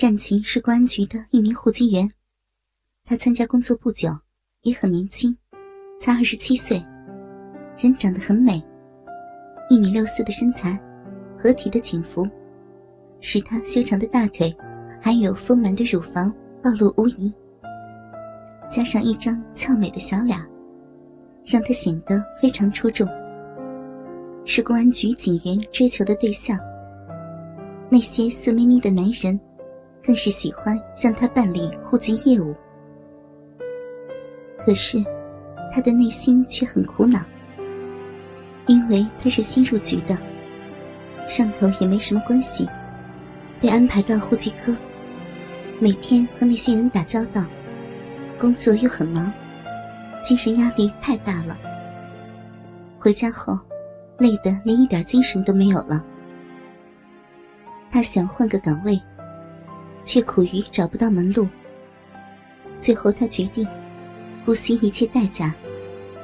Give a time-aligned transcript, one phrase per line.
[0.00, 2.10] 战琴是公安局的一名户籍员，
[3.04, 4.08] 他参加工作不久，
[4.62, 5.36] 也很年轻，
[6.00, 6.82] 才二十七岁，
[7.76, 8.64] 人长得很美，
[9.68, 10.80] 一米六四的身材，
[11.36, 12.26] 合体的警服，
[13.20, 14.56] 使他修长的大腿，
[15.02, 17.30] 还有丰满的乳房暴露无遗。
[18.70, 20.40] 加上一张俏美的小脸，
[21.44, 23.06] 让他显得非常出众，
[24.46, 26.58] 是公安局警员追求的对象。
[27.90, 29.38] 那些色眯眯的男人。
[30.02, 32.54] 更是喜欢让他办理户籍业务，
[34.58, 34.98] 可是
[35.72, 37.20] 他的内心却很苦恼，
[38.66, 40.16] 因为他是新入局的，
[41.28, 42.68] 上头也没什么关系，
[43.60, 44.74] 被安排到户籍科，
[45.78, 47.44] 每天和那些人打交道，
[48.38, 49.32] 工作又很忙，
[50.22, 51.58] 精神压力太大了。
[52.98, 53.58] 回家后，
[54.18, 56.04] 累得连一点精神都没有了。
[57.90, 59.00] 他想换个岗位。
[60.04, 61.48] 却苦于找不到门路。
[62.78, 63.66] 最后，他决定
[64.44, 65.54] 不惜一切代价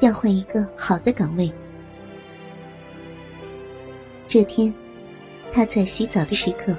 [0.01, 1.53] 调换一个好的岗位。
[4.27, 4.75] 这天，
[5.53, 6.77] 他在洗澡的时刻，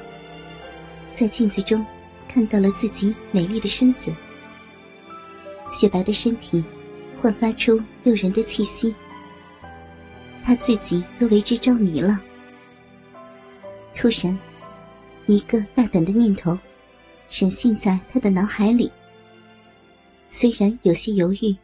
[1.13, 1.86] 在镜子中
[2.27, 4.14] 看到了自己美丽的身子，
[5.71, 6.64] 雪白的身体
[7.21, 8.93] 焕发出诱人的气息，
[10.43, 12.19] 他自己都为之着迷了。
[13.95, 14.38] 突然，
[15.27, 16.58] 一个大胆的念头。
[17.30, 18.92] 闪现在他的脑海里。
[20.30, 21.56] 虽然有些犹豫，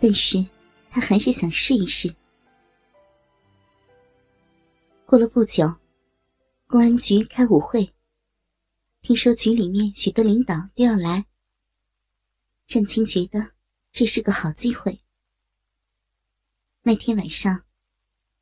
[0.00, 0.44] 但是
[0.90, 2.14] 他还是想试一试。
[5.06, 5.76] 过了不久，
[6.66, 7.92] 公安局开舞会，
[9.02, 11.26] 听说局里面许多领导都要来。
[12.66, 13.52] 战青觉得
[13.92, 15.00] 这是个好机会。
[16.82, 17.64] 那天晚上，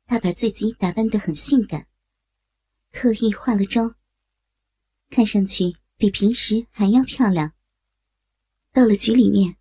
[0.05, 1.87] 他把自己打扮得很性感，
[2.91, 3.95] 特意化了妆，
[5.09, 5.75] 看上去。
[6.03, 7.53] 比平时还要漂亮。
[8.73, 9.55] 到了局里面，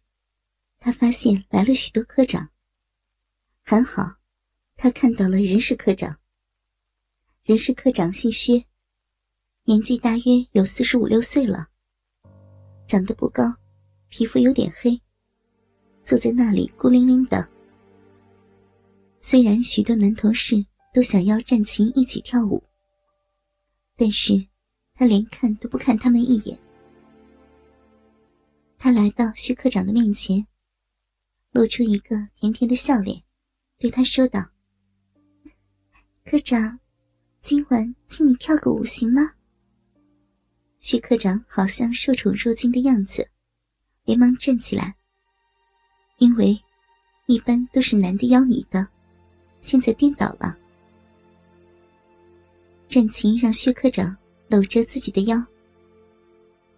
[0.81, 2.51] 他发现来了许多科长。
[3.63, 4.17] 还好，
[4.75, 6.19] 他看到了人事科长。
[7.45, 8.65] 人事科长姓薛，
[9.63, 11.69] 年纪大约有四十五六岁了，
[12.89, 13.45] 长得不高，
[14.09, 15.01] 皮肤有点黑，
[16.03, 17.49] 坐在那里孤零零的。
[19.21, 22.65] 虽然许多男同事都想要战琴一起跳舞，
[23.97, 24.49] 但是。
[24.95, 26.59] 他连看都不看他们一眼。
[28.79, 30.47] 他来到徐科长的面前，
[31.53, 33.23] 露出一个甜甜的笑脸，
[33.79, 34.51] 对他说道
[36.25, 36.79] ：“科长，
[37.41, 39.35] 今晚请你跳个舞行吗？”
[40.81, 43.31] 徐科长好像受宠若惊的样子，
[44.05, 44.97] 连忙站起来。
[46.19, 46.61] 因为
[47.27, 48.87] 一般都是男的邀女的，
[49.59, 50.57] 现在颠倒了。
[52.89, 54.17] 战琴让薛科长。
[54.53, 55.43] 搂着自己的腰，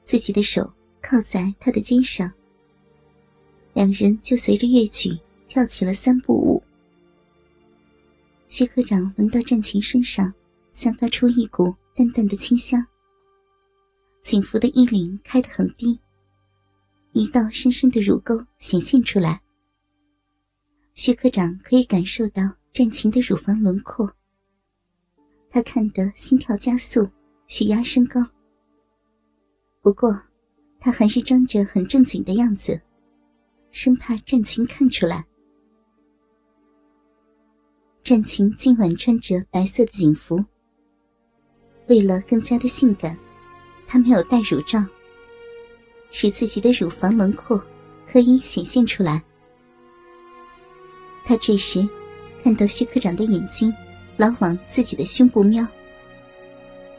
[0.05, 2.33] 自己的手靠在他的肩上，
[3.73, 5.11] 两人就随着乐曲
[5.49, 6.63] 跳起了三步舞。
[8.47, 10.33] 薛科长闻到战琴身上
[10.71, 12.87] 散发出一股淡淡的清香，
[14.23, 15.99] 警服的衣领开得很低，
[17.11, 19.43] 一道深深的乳沟显现出来。
[20.95, 22.43] 薛科长可以感受到
[22.73, 24.09] 战琴的乳房轮廓，
[25.51, 27.11] 他看得心跳加速。
[27.47, 28.21] 血压升高，
[29.83, 30.11] 不过
[30.81, 32.81] 他还是装着很正经的样子，
[33.71, 35.25] 生怕战琴看出来。
[38.03, 40.43] 战琴今晚穿着白色的警服，
[41.89, 43.17] 为了更加的性感，
[43.87, 44.83] 她没有戴乳罩，
[46.11, 47.63] 使自己的乳房轮廓
[48.07, 49.23] 可以显现出来。
[51.25, 51.89] 他这时
[52.43, 53.73] 看到薛科长的眼睛
[54.19, 55.67] 老往自己的胸部瞄。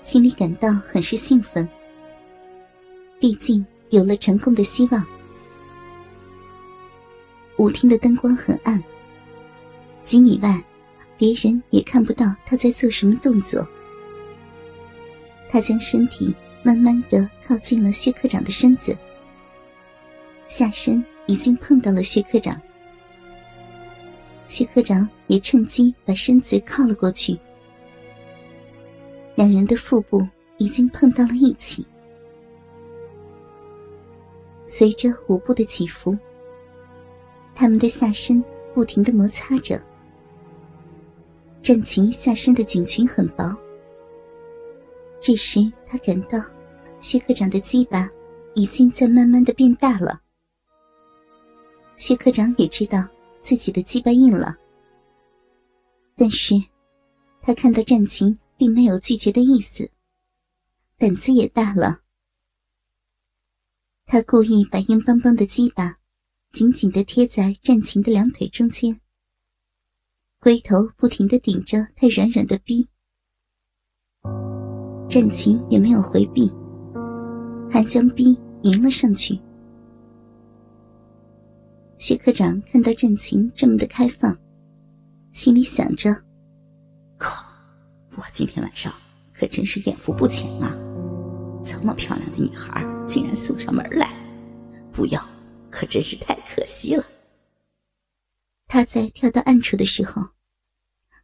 [0.06, 1.68] 心里感到很是兴奋，
[3.20, 5.04] 毕竟有了成功的希望。
[7.58, 8.82] 舞厅的灯光很暗，
[10.04, 10.64] 几米外，
[11.18, 13.68] 别人也看不到他在做什么动作。
[15.50, 18.96] 他将身体慢慢的靠近了薛科长的身子，
[20.46, 22.62] 下身已经碰到了薛科长，
[24.46, 27.36] 薛科长也趁机把身子靠了过去。
[29.36, 30.26] 两人的腹部
[30.58, 31.86] 已经碰到了一起，
[34.66, 36.18] 随着舞步的起伏，
[37.54, 38.42] 他们的下身
[38.74, 39.78] 不停的摩擦着。
[41.62, 43.54] 战琴下身的颈裙很薄，
[45.20, 46.40] 这时他感到
[47.00, 48.08] 薛科长的鸡巴
[48.54, 50.22] 已经在慢慢的变大了。
[51.98, 53.06] 薛科长也知道
[53.42, 54.56] 自己的鸡巴硬了，
[56.16, 56.56] 但是
[57.42, 58.34] 他看到战琴。
[58.58, 59.92] 并没有拒绝的意思，
[60.98, 62.02] 胆子也大了，
[64.06, 65.98] 他故意把硬邦邦的鸡巴
[66.52, 69.02] 紧紧的贴在战琴的两腿中间，
[70.40, 72.88] 龟头不停的顶着他软软的逼。
[75.10, 76.52] 战琴也没有回避，
[77.70, 79.40] 还将逼迎了上去。
[81.98, 84.38] 薛科长看到战琴这么的开放，
[85.32, 86.12] 心里想着：“，
[88.18, 88.94] 我今天晚上
[89.34, 90.72] 可真是艳福不浅啊！
[91.66, 94.10] 这么漂亮的女孩竟然送上门来，
[94.94, 95.30] 不要
[95.70, 97.06] 可真是太可惜了。”
[98.68, 100.30] 他在跳到暗处的时候，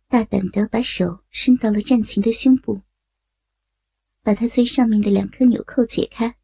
[0.08, 2.82] 大胆的把手伸到了战琴的胸部，
[4.22, 6.36] 把他最上面的两颗纽扣解开，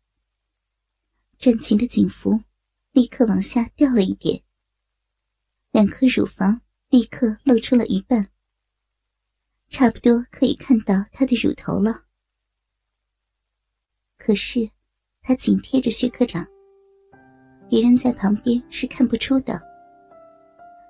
[1.37, 2.43] 战琴的警服。
[2.93, 4.41] 立刻往下掉了一点，
[5.69, 8.31] 两颗乳房立刻露出了一半，
[9.69, 12.03] 差不多可以看到她的乳头了。
[14.17, 14.69] 可是，
[15.21, 16.45] 她紧贴着薛科长，
[17.69, 19.61] 别人在旁边是看不出的，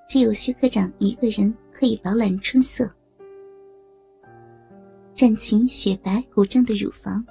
[0.08, 2.90] 只有薛科长一个人可以饱览春色。
[5.14, 7.26] 战琴雪白鼓胀的乳房，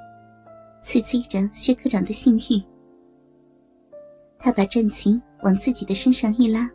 [0.82, 2.60] 刺激着薛科长的性欲。
[4.38, 6.68] 他把战琴往自己的身上一拉，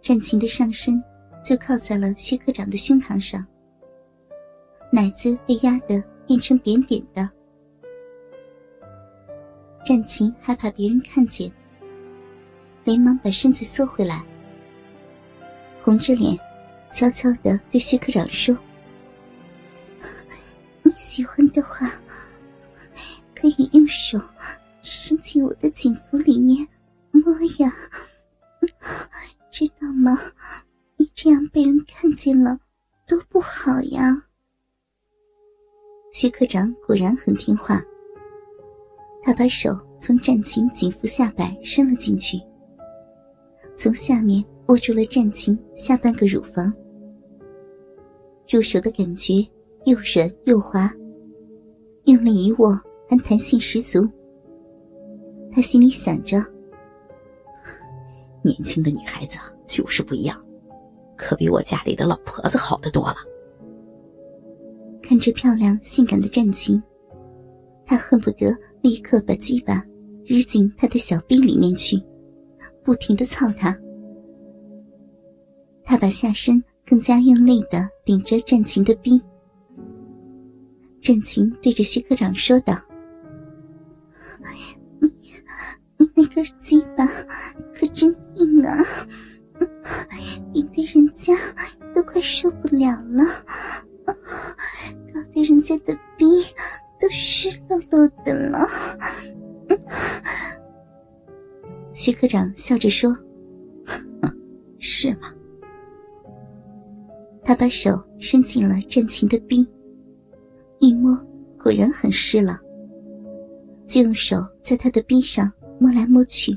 [0.00, 1.02] 战琴的上身
[1.46, 3.46] 就靠在了薛科长的胸膛上，
[4.90, 7.30] 奶子被压得变成扁扁的。
[9.86, 11.48] 战琴害怕别人看见，
[12.82, 14.26] 连忙把身子缩回来，
[15.80, 16.36] 红着脸，
[16.90, 18.52] 悄悄地对薛科长说
[20.82, 21.88] ：“你喜欢的话，
[23.36, 24.18] 可以用手。”
[24.82, 26.66] 伸进我的警服里面
[27.12, 27.22] 摸
[27.60, 27.72] 呀，
[29.48, 30.18] 知道吗？
[31.26, 32.56] 这样被人看见了，
[33.04, 34.16] 多不好呀！
[36.12, 37.82] 徐科长果然很听话，
[39.24, 42.38] 他把手从战琴警服下摆伸了进去，
[43.74, 46.72] 从下面握住了战琴下半个乳房，
[48.48, 49.34] 入手的感觉
[49.84, 50.88] 又软又滑，
[52.04, 52.72] 用力一握
[53.08, 54.08] 还弹性十足。
[55.50, 56.38] 他心里想着
[58.46, 60.40] ：“年轻的女孩子啊就是不一样，
[61.16, 63.16] 可比我家里的老婆子好得多了。”
[65.02, 66.82] 看着漂亮性感的战琴，
[67.84, 69.84] 他恨不得立刻把鸡巴
[70.24, 71.96] 扔进他的小臂里面去，
[72.82, 73.76] 不停的操他。
[75.84, 79.22] 他把下身更加用力的顶着战琴的臂。
[81.00, 82.74] 战琴对着徐科长说道。
[85.00, 85.08] 你，
[85.98, 86.84] 你那根鸡
[91.26, 91.34] 家
[91.92, 93.24] 都快受不了了，
[94.06, 96.24] 搞得人家的逼
[97.00, 98.68] 都湿漉漉的了。
[101.92, 103.16] 徐科长笑着说
[104.78, 105.34] ：“是吗？”
[107.42, 107.90] 他把手
[108.20, 109.68] 伸进了战琴的逼，
[110.78, 111.12] 一摸
[111.60, 112.60] 果然很湿了，
[113.84, 115.52] 就用手在他的逼上。
[115.78, 116.56] 摸来摸去，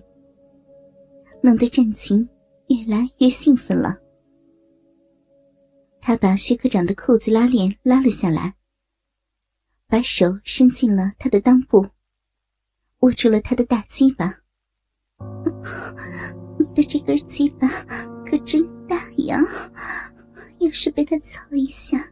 [1.42, 2.26] 弄得战琴
[2.68, 4.00] 越来越兴奋了。
[6.10, 8.56] 他把薛科长的裤子拉链拉了下来，
[9.86, 11.88] 把手伸进了他的裆部，
[13.02, 14.40] 握住了他的大鸡巴。
[16.58, 17.68] 你的这根鸡巴
[18.26, 19.38] 可真大呀！
[20.58, 22.12] 要是被他操一下，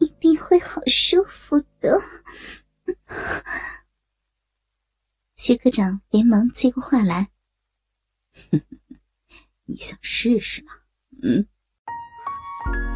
[0.00, 1.96] 一定会好舒服的。
[5.36, 7.30] 薛科长连忙接过话来
[9.66, 10.72] ：“你想试试吗？
[11.22, 11.46] 嗯。”